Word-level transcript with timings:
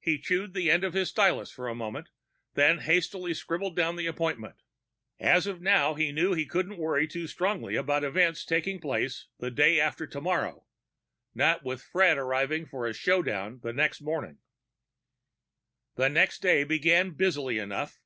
He 0.00 0.18
chewed 0.18 0.54
the 0.54 0.70
end 0.70 0.82
of 0.82 0.94
his 0.94 1.10
stylus 1.10 1.50
for 1.52 1.68
a 1.68 1.74
moment, 1.74 2.08
then 2.54 2.78
hastily 2.78 3.34
scribbled 3.34 3.76
down 3.76 3.96
the 3.96 4.06
appointment. 4.06 4.62
As 5.20 5.46
of 5.46 5.60
now, 5.60 5.92
he 5.92 6.10
knew 6.10 6.32
he 6.32 6.46
couldn't 6.46 6.78
worry 6.78 7.06
too 7.06 7.26
strongly 7.26 7.76
about 7.76 8.02
events 8.02 8.46
taking 8.46 8.80
place 8.80 9.26
the 9.40 9.50
day 9.50 9.78
after 9.78 10.06
tomorrow 10.06 10.64
not 11.34 11.62
with 11.66 11.82
Fred 11.82 12.16
arriving 12.16 12.64
for 12.64 12.86
a 12.86 12.94
show 12.94 13.22
down 13.22 13.60
the 13.62 13.74
next 13.74 14.00
morning. 14.00 14.38
The 15.96 16.08
next 16.08 16.40
day 16.40 16.64
began 16.64 17.10
busily 17.10 17.58
enough. 17.58 18.00